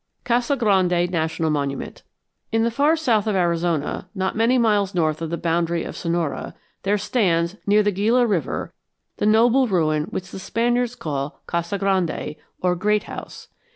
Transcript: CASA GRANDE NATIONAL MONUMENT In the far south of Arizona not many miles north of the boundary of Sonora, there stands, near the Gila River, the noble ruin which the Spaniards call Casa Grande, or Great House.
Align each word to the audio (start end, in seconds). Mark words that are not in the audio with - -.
CASA 0.23 0.55
GRANDE 0.55 1.11
NATIONAL 1.11 1.51
MONUMENT 1.51 2.01
In 2.51 2.63
the 2.63 2.71
far 2.71 2.95
south 2.95 3.27
of 3.27 3.35
Arizona 3.35 4.09
not 4.15 4.35
many 4.35 4.57
miles 4.57 4.95
north 4.95 5.21
of 5.21 5.29
the 5.29 5.37
boundary 5.37 5.83
of 5.83 5.95
Sonora, 5.95 6.55
there 6.81 6.97
stands, 6.97 7.55
near 7.67 7.83
the 7.83 7.91
Gila 7.91 8.25
River, 8.25 8.73
the 9.17 9.27
noble 9.27 9.67
ruin 9.67 10.05
which 10.05 10.31
the 10.31 10.39
Spaniards 10.39 10.95
call 10.95 11.43
Casa 11.45 11.77
Grande, 11.77 12.35
or 12.63 12.75
Great 12.75 13.03
House. 13.03 13.49